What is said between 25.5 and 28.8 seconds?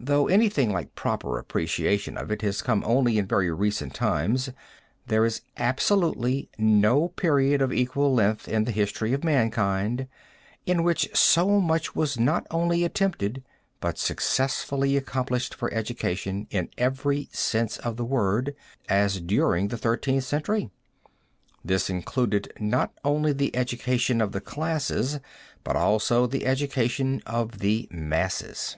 but also the education of the masses.